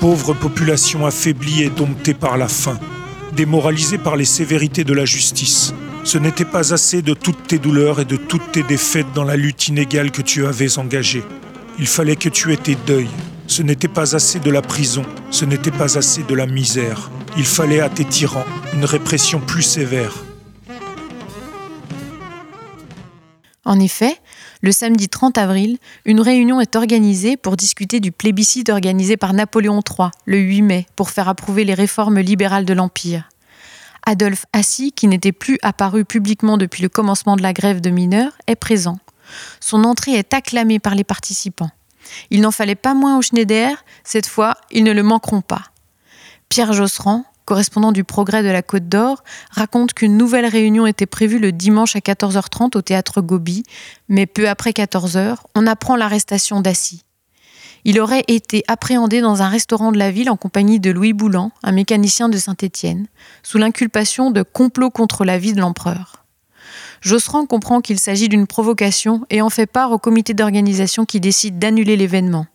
[0.00, 2.78] Pauvre population affaiblie et domptée par la faim,
[3.40, 5.72] démoralisée par les sévérités de la justice.
[6.04, 9.36] Ce n'était pas assez de toutes tes douleurs et de toutes tes défaites dans la
[9.36, 11.24] lutte inégale que tu avais engagée.
[11.78, 13.08] Il fallait que tu aies tes deuils.
[13.46, 17.10] Ce n'était pas assez de la prison, ce n'était pas assez de la misère.
[17.38, 20.12] Il fallait à tes tyrans une répression plus sévère.
[23.64, 24.18] En effet,
[24.62, 29.80] le samedi 30 avril, une réunion est organisée pour discuter du plébiscite organisé par Napoléon
[29.80, 33.28] III le 8 mai pour faire approuver les réformes libérales de l'Empire.
[34.06, 38.32] Adolphe Assy, qui n'était plus apparu publiquement depuis le commencement de la grève de mineurs,
[38.46, 38.98] est présent.
[39.60, 41.70] Son entrée est acclamée par les participants.
[42.30, 45.64] Il n'en fallait pas moins au Schneider, cette fois, ils ne le manqueront pas.
[46.48, 51.40] Pierre Josserand, correspondant du Progrès de la Côte d'Or, raconte qu'une nouvelle réunion était prévue
[51.40, 53.64] le dimanche à 14h30 au théâtre Gobi,
[54.08, 57.02] mais peu après 14h, on apprend l'arrestation d'Assy.
[57.84, 61.50] Il aurait été appréhendé dans un restaurant de la ville en compagnie de Louis Boulan,
[61.64, 63.08] un mécanicien de Saint-Étienne,
[63.42, 66.24] sous l'inculpation de complot contre la vie de l'empereur.
[67.00, 71.58] Josserand comprend qu'il s'agit d'une provocation et en fait part au comité d'organisation qui décide
[71.58, 72.46] d'annuler l'événement.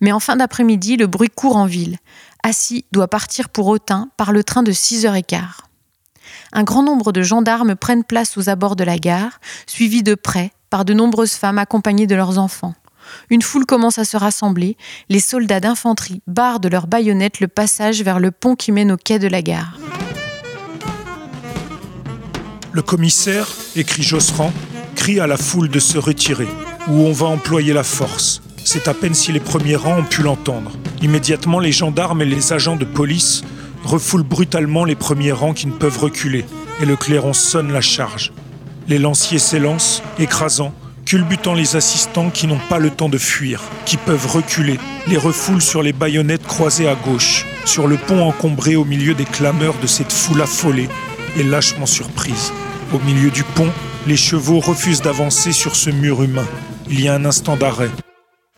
[0.00, 1.98] Mais en fin d'après-midi, le bruit court en ville.
[2.46, 5.40] Assis doit partir pour Autun par le train de 6h15.
[6.52, 10.52] Un grand nombre de gendarmes prennent place aux abords de la gare, suivis de près
[10.70, 12.76] par de nombreuses femmes accompagnées de leurs enfants.
[13.30, 14.76] Une foule commence à se rassembler,
[15.08, 18.96] les soldats d'infanterie barrent de leurs baïonnettes le passage vers le pont qui mène au
[18.96, 19.76] quai de la gare.
[22.70, 24.52] Le commissaire, écrit Josserand,
[24.94, 26.48] crie à la foule de se retirer,
[26.86, 28.40] ou on va employer la force.
[28.66, 30.72] C'est à peine si les premiers rangs ont pu l'entendre.
[31.00, 33.44] Immédiatement, les gendarmes et les agents de police
[33.84, 36.44] refoulent brutalement les premiers rangs qui ne peuvent reculer,
[36.82, 38.32] et le clairon sonne la charge.
[38.88, 40.74] Les lanciers s'élancent, écrasant,
[41.04, 45.62] culbutant les assistants qui n'ont pas le temps de fuir, qui peuvent reculer, les refoulent
[45.62, 49.86] sur les baïonnettes croisées à gauche, sur le pont encombré au milieu des clameurs de
[49.86, 50.88] cette foule affolée
[51.36, 52.52] et lâchement surprise.
[52.92, 53.70] Au milieu du pont,
[54.08, 56.48] les chevaux refusent d'avancer sur ce mur humain.
[56.90, 57.90] Il y a un instant d'arrêt.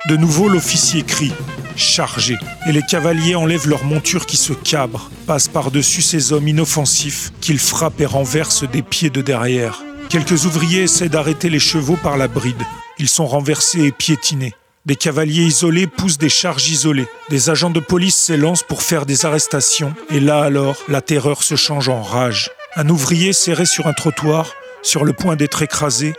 [0.06, 1.32] De nouveau, l'officier crie
[1.74, 2.36] Chargez
[2.68, 7.58] Et les cavaliers enlèvent leurs montures qui se cabrent, passent par-dessus ces hommes inoffensifs qu'ils
[7.58, 9.82] frappent et renversent des pieds de derrière.
[10.08, 12.62] Quelques ouvriers essaient d'arrêter les chevaux par la bride.
[12.98, 14.54] Ils sont renversés et piétinés.
[14.86, 17.08] Des cavaliers isolés poussent des charges isolées.
[17.28, 19.94] Des agents de police s'élancent pour faire des arrestations.
[20.10, 22.50] Et là alors, la terreur se change en rage.
[22.76, 26.14] Un ouvrier serré sur un trottoir, sur le point d'être écrasé,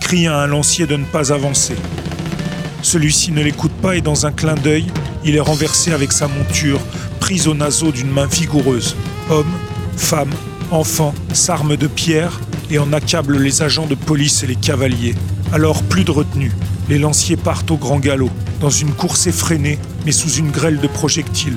[0.00, 1.74] crie à un lancier de ne pas avancer.
[2.84, 4.84] Celui-ci ne l'écoute pas et dans un clin d'œil,
[5.24, 6.80] il est renversé avec sa monture,
[7.18, 8.94] prise au naseau d'une main vigoureuse.
[9.30, 9.54] Hommes,
[9.96, 10.34] femmes,
[10.70, 12.38] enfants s'arment de pierres
[12.70, 15.14] et en accable les agents de police et les cavaliers.
[15.50, 16.52] Alors plus de retenue.
[16.90, 20.86] Les lanciers partent au grand galop, dans une course effrénée, mais sous une grêle de
[20.86, 21.56] projectiles.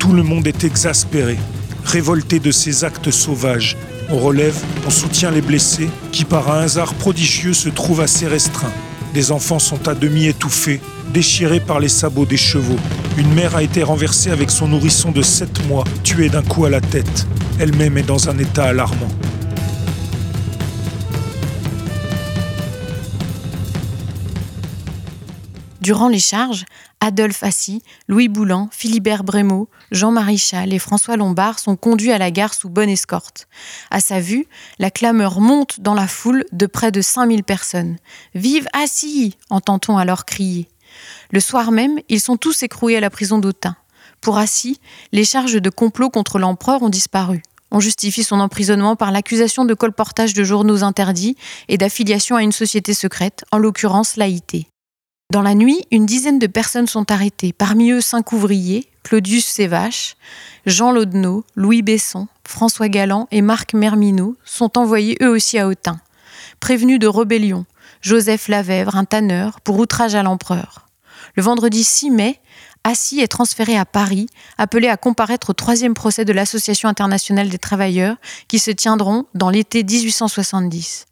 [0.00, 1.38] Tout le monde est exaspéré,
[1.84, 3.76] révolté de ces actes sauvages.
[4.10, 8.74] On relève, on soutient les blessés, qui par un hasard prodigieux se trouvent assez restreints.
[9.16, 10.78] Des enfants sont à demi étouffés,
[11.14, 12.76] déchirés par les sabots des chevaux.
[13.16, 16.68] Une mère a été renversée avec son nourrisson de 7 mois, tué d'un coup à
[16.68, 17.26] la tête.
[17.58, 19.08] Elle-même est dans un état alarmant.
[25.80, 26.66] Durant les charges,
[27.00, 32.30] Adolphe Assy, Louis Boulan, Philibert Brémaud, Jean-Marie Chal et François Lombard sont conduits à la
[32.30, 33.48] gare sous bonne escorte.
[33.90, 34.46] À sa vue,
[34.78, 37.96] la clameur monte dans la foule de près de 5000 personnes.
[38.34, 40.68] Vive Assy entend-on alors crier.
[41.30, 43.76] Le soir même, ils sont tous écroués à la prison d'Autun.
[44.20, 44.80] Pour Assy,
[45.12, 47.42] les charges de complot contre l'empereur ont disparu.
[47.70, 51.36] On justifie son emprisonnement par l'accusation de colportage de journaux interdits
[51.68, 54.66] et d'affiliation à une société secrète, en l'occurrence l'AIT.
[55.30, 60.16] Dans la nuit, une dizaine de personnes sont arrêtées, parmi eux cinq ouvriers, Claudius Sévache,
[60.66, 66.00] Jean Laudenot, Louis Besson, François Galland et Marc Merminot sont envoyés eux aussi à Autun.
[66.60, 67.66] Prévenus de rébellion,
[68.02, 70.86] Joseph Lavèvre, un tanneur, pour outrage à l'empereur.
[71.34, 72.40] Le vendredi 6 mai,
[72.84, 77.58] Assy est transféré à Paris, appelé à comparaître au troisième procès de l'Association internationale des
[77.58, 81.06] travailleurs, qui se tiendront dans l'été 1870.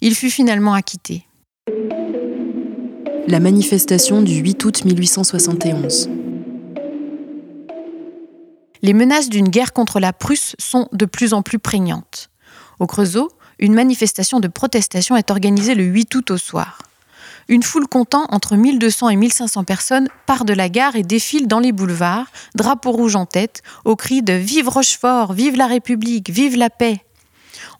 [0.00, 1.26] Il fut finalement acquitté
[3.28, 6.10] la manifestation du 8 août 1871.
[8.82, 12.30] Les menaces d'une guerre contre la Prusse sont de plus en plus prégnantes.
[12.80, 13.30] Au Creusot,
[13.60, 16.78] une manifestation de protestation est organisée le 8 août au soir.
[17.48, 21.58] une foule comptant entre 1200 et 1500 personnes part de la gare et défile dans
[21.58, 26.56] les boulevards, drapeau rouge en tête, au cri de Vive Rochefort, vive la République, vive
[26.56, 27.04] la paix.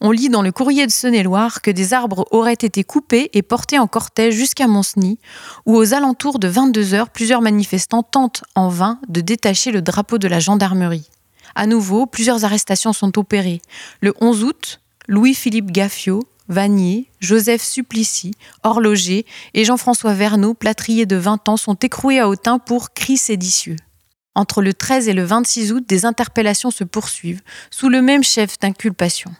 [0.00, 3.78] On lit dans le courrier de Saône-et-Loire que des arbres auraient été coupés et portés
[3.78, 5.18] en cortège jusqu'à Monceny,
[5.66, 10.18] où aux alentours de 22 heures, plusieurs manifestants tentent en vain de détacher le drapeau
[10.18, 11.08] de la gendarmerie.
[11.54, 13.60] À nouveau, plusieurs arrestations sont opérées.
[14.00, 18.32] Le 11 août, Louis-Philippe Gaffiot, Vanier, Joseph Supplicy,
[18.62, 23.76] horloger, et Jean-François Verneau, plâtrier de 20 ans, sont écroués à Autun pour cris séditieux.
[24.34, 28.58] Entre le 13 et le 26 août, des interpellations se poursuivent, sous le même chef
[28.58, 29.30] d'inculpation.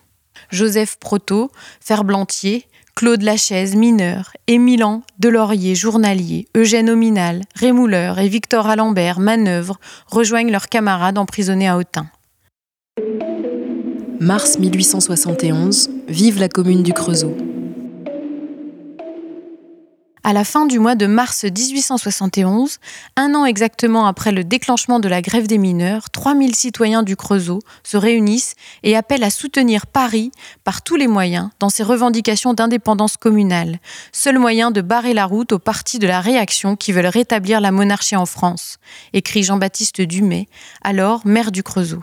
[0.53, 9.19] Joseph Proto, Ferblantier, Claude Lachaise, mineur, Émilan Delaurier, journalier, Eugène Ominal, Rémouleur et Victor Alembert,
[9.19, 12.07] manœuvre, rejoignent leurs camarades emprisonnés à Autun.
[14.21, 17.35] Mars 1871, vive la commune du Creusot.
[20.25, 22.79] À la fin du mois de mars 1871,
[23.17, 27.59] un an exactement après le déclenchement de la grève des mineurs, 3000 citoyens du Creusot
[27.83, 28.55] se réunissent
[28.85, 30.31] et appellent à soutenir Paris
[30.63, 33.81] par tous les moyens dans ses revendications d'indépendance communale,
[34.13, 37.73] seul moyen de barrer la route aux partis de la réaction qui veulent rétablir la
[37.73, 38.79] monarchie en France,
[39.13, 40.47] écrit Jean-Baptiste Dumay,
[40.83, 42.03] alors maire du Creusot.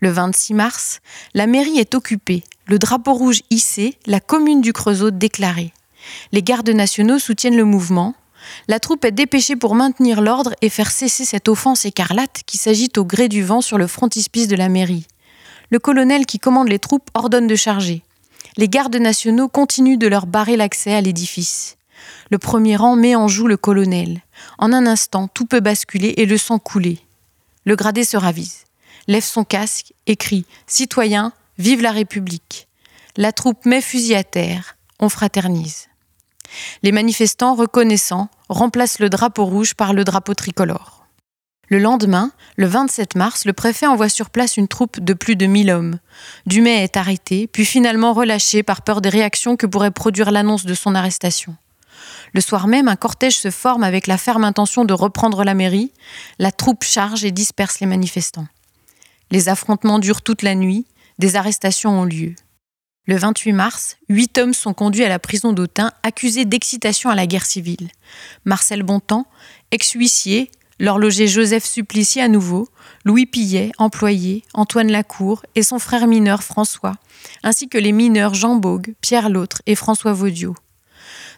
[0.00, 1.00] Le 26 mars,
[1.32, 5.72] la mairie est occupée, le drapeau rouge hissé, la commune du Creusot déclarée.
[6.32, 8.14] Les gardes nationaux soutiennent le mouvement.
[8.68, 12.98] La troupe est dépêchée pour maintenir l'ordre et faire cesser cette offense écarlate qui s'agite
[12.98, 15.06] au gré du vent sur le frontispice de la mairie.
[15.70, 18.02] Le colonel qui commande les troupes ordonne de charger.
[18.56, 21.76] Les gardes nationaux continuent de leur barrer l'accès à l'édifice.
[22.30, 24.20] Le premier rang met en joue le colonel.
[24.58, 26.98] En un instant, tout peut basculer et le sang couler.
[27.64, 28.64] Le gradé se ravise,
[29.08, 32.68] lève son casque et crie Citoyens, vive la République.
[33.16, 35.88] La troupe met fusil à terre, on fraternise.
[36.82, 41.06] Les manifestants, reconnaissants, remplacent le drapeau rouge par le drapeau tricolore.
[41.68, 45.46] Le lendemain, le 27 mars, le préfet envoie sur place une troupe de plus de
[45.46, 45.98] 1000 hommes.
[46.46, 50.74] Dumais est arrêté, puis finalement relâché par peur des réactions que pourrait produire l'annonce de
[50.74, 51.56] son arrestation.
[52.34, 55.92] Le soir même, un cortège se forme avec la ferme intention de reprendre la mairie.
[56.38, 58.46] La troupe charge et disperse les manifestants.
[59.32, 60.86] Les affrontements durent toute la nuit,
[61.18, 62.34] des arrestations ont lieu.
[63.08, 67.28] Le 28 mars, huit hommes sont conduits à la prison d'Autun accusés d'excitation à la
[67.28, 67.88] guerre civile.
[68.44, 69.28] Marcel Bontemps,
[69.70, 72.68] ex-huissier, l'horloger Joseph Supplicier à nouveau,
[73.04, 76.96] Louis Pillet, employé, Antoine Lacour et son frère mineur François,
[77.44, 80.56] ainsi que les mineurs Jean Bogue, Pierre L'Autre et François Vaudiot.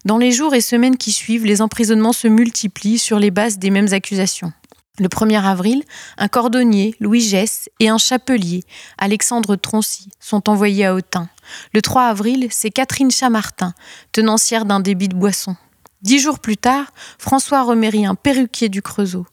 [0.06, 3.68] Dans les jours et semaines qui suivent, les emprisonnements se multiplient sur les bases des
[3.68, 4.54] mêmes accusations.
[4.98, 5.84] Le 1er avril,
[6.16, 8.64] un cordonnier, Louis Gess, et un chapelier,
[8.98, 11.28] Alexandre Troncy, sont envoyés à Autun.
[11.72, 13.74] Le 3 avril, c'est Catherine Chamartin,
[14.12, 15.56] tenancière d'un débit de boisson.
[16.02, 19.26] Dix jours plus tard, François un perruquier du Creusot.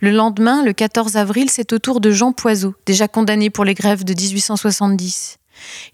[0.00, 3.74] Le lendemain, le 14 avril, c'est au tour de Jean Poiseau, déjà condamné pour les
[3.74, 5.38] grèves de 1870.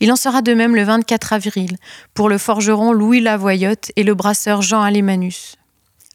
[0.01, 1.77] Il en sera de même le 24 avril,
[2.15, 5.57] pour le forgeron Louis Lavoyotte et le brasseur Jean Alémanus.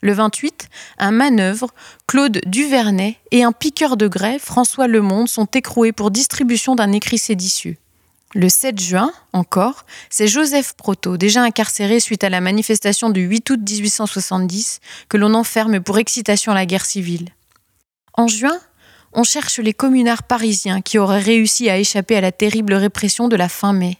[0.01, 1.67] Le 28, un manœuvre,
[2.07, 7.17] Claude Duvernay et un piqueur de grès, François Lemonde, sont écroués pour distribution d'un écrit
[7.17, 7.75] séditieux.
[8.35, 13.49] Le 7 juin, encore, c'est Joseph Proto, déjà incarcéré suite à la manifestation du 8
[13.49, 17.29] août 1870, que l'on enferme pour excitation à la guerre civile.
[18.13, 18.59] En juin,
[19.13, 23.35] on cherche les communards parisiens qui auraient réussi à échapper à la terrible répression de
[23.35, 23.97] la fin mai.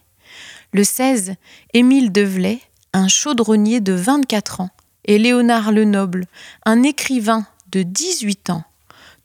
[0.73, 1.33] Le 16,
[1.73, 2.59] Émile Develay,
[2.93, 4.69] un chaudronnier de 24 ans,
[5.09, 6.27] et Léonard Lenoble,
[6.65, 8.63] un écrivain de 18 ans,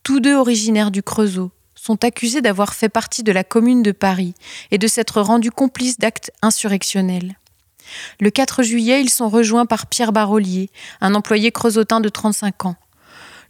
[0.02, 4.32] tous deux originaires du Creusot, sont accusés d'avoir fait partie de la Commune de Paris
[4.70, 7.38] et de s'être rendus complices d'actes insurrectionnels.
[8.18, 10.70] Le 4 juillet, ils sont rejoints par Pierre Barolier,
[11.02, 12.76] un employé creusotin de 35 ans.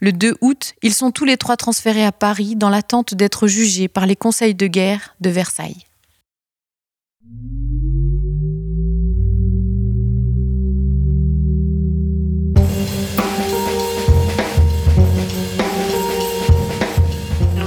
[0.00, 3.86] Le 2 août, ils sont tous les trois transférés à Paris dans l'attente d'être jugés
[3.86, 5.86] par les conseils de guerre de Versailles.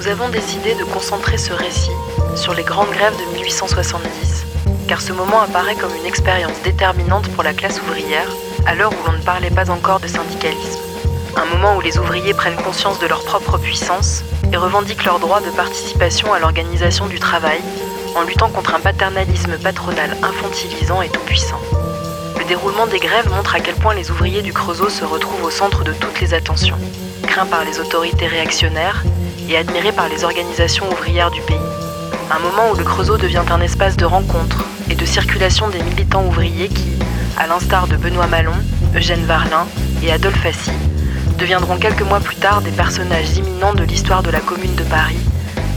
[0.07, 1.91] Nous avons décidé de concentrer ce récit
[2.37, 4.45] sur les grandes grèves de 1870,
[4.87, 8.29] car ce moment apparaît comme une expérience déterminante pour la classe ouvrière,
[8.65, 10.79] à l'heure où l'on ne parlait pas encore de syndicalisme.
[11.35, 15.41] Un moment où les ouvriers prennent conscience de leur propre puissance et revendiquent leur droit
[15.41, 17.59] de participation à l'organisation du travail,
[18.15, 21.59] en luttant contre un paternalisme patronal infantilisant et tout-puissant.
[22.39, 25.51] Le déroulement des grèves montre à quel point les ouvriers du Creusot se retrouvent au
[25.51, 26.77] centre de toutes les attentions,
[27.23, 29.03] craints par les autorités réactionnaires
[29.49, 31.57] et admiré par les organisations ouvrières du pays.
[32.29, 36.25] Un moment où le Creusot devient un espace de rencontre et de circulation des militants
[36.25, 36.97] ouvriers qui,
[37.37, 38.55] à l'instar de Benoît Malon,
[38.95, 39.67] Eugène Varlin
[40.03, 40.71] et Adolphe Assy,
[41.37, 45.19] deviendront quelques mois plus tard des personnages imminents de l'histoire de la commune de Paris,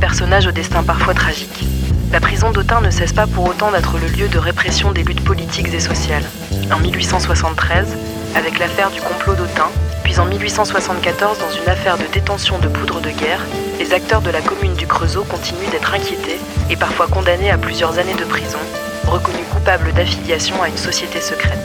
[0.01, 1.67] personnages au destin parfois tragique.
[2.13, 5.23] La prison d'Autun ne cesse pas pour autant d'être le lieu de répression des luttes
[5.25, 6.25] politiques et sociales.
[6.73, 7.97] En 1873,
[8.35, 9.69] avec l'affaire du complot d'Autun,
[10.11, 13.47] puis en 1874 dans une affaire de détention de poudre de guerre,
[13.79, 17.97] les acteurs de la commune du Creusot continuent d'être inquiétés et parfois condamnés à plusieurs
[18.01, 18.59] années de prison,
[19.07, 21.61] reconnus coupables d'affiliation à une société secrète.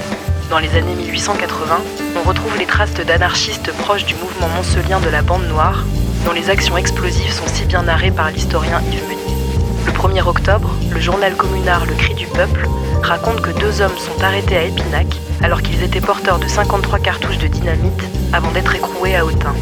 [0.52, 1.82] Dans les années 1880,
[2.18, 5.84] on retrouve les traces d'anarchistes proches du mouvement moncelien de la Bande Noire,
[6.24, 9.45] dont les actions explosives sont si bien narrées par l'historien Yves Meunier.
[9.86, 12.68] Le 1er octobre, le journal communard Le Cri du Peuple
[13.04, 15.08] raconte que deux hommes sont arrêtés à Épinac
[15.44, 19.54] alors qu'ils étaient porteurs de 53 cartouches de dynamite avant d'être écroués à Autun.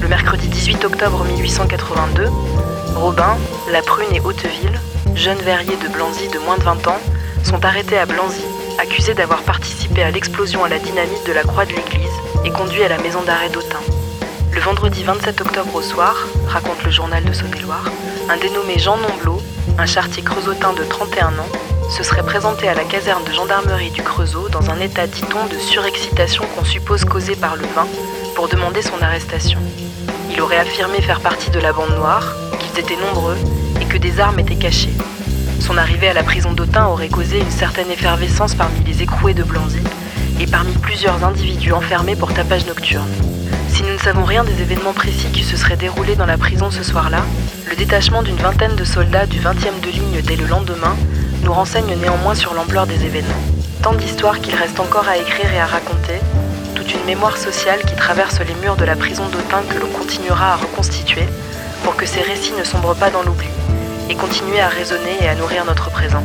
[0.00, 2.28] Le mercredi 18 octobre 1882,
[2.96, 3.36] Robin,
[3.70, 4.80] La Prune et Hauteville,
[5.14, 6.98] jeunes verriers de Blanzy de moins de 20 ans,
[7.44, 8.44] sont arrêtés à Blanzy,
[8.80, 12.10] accusés d'avoir participé à l'explosion à la dynamite de la croix de l'église
[12.44, 13.80] et conduits à la maison d'arrêt d'Autun.
[14.52, 16.16] Le vendredi 27 octobre au soir,
[16.48, 17.84] raconte le journal de Saône-et-Loire,
[18.28, 19.40] un dénommé Jean Nomblot,
[19.80, 21.48] un chartier creusotin de 31 ans,
[21.88, 25.58] se serait présenté à la caserne de gendarmerie du Creusot dans un état, dit-on, de
[25.58, 27.86] surexcitation qu'on suppose causé par le vin,
[28.34, 29.58] pour demander son arrestation.
[30.30, 33.38] Il aurait affirmé faire partie de la bande noire, qu'ils étaient nombreux
[33.80, 34.92] et que des armes étaient cachées.
[35.60, 39.44] Son arrivée à la prison d'Autun aurait causé une certaine effervescence parmi les écroués de
[39.44, 39.80] Blanzy
[40.38, 43.10] et parmi plusieurs individus enfermés pour tapage nocturne.
[43.70, 46.70] Si nous ne savons rien des événements précis qui se seraient déroulés dans la prison
[46.70, 47.24] ce soir-là,
[47.70, 50.96] le détachement d'une vingtaine de soldats du 20e de ligne dès le lendemain
[51.44, 53.42] nous renseigne néanmoins sur l'ampleur des événements.
[53.80, 56.18] Tant d'histoires qu'il reste encore à écrire et à raconter,
[56.74, 60.54] toute une mémoire sociale qui traverse les murs de la prison d'Autun que l'on continuera
[60.54, 61.24] à reconstituer
[61.84, 63.48] pour que ces récits ne sombrent pas dans l'oubli
[64.08, 66.24] et continuer à résonner et à nourrir notre présent.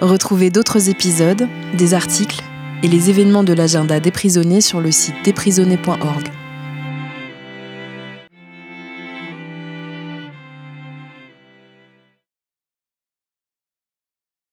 [0.00, 1.46] Retrouvez d'autres épisodes,
[1.76, 2.40] des articles
[2.82, 6.39] et les événements de l'agenda des prisonniers sur le site desprisonnés.org.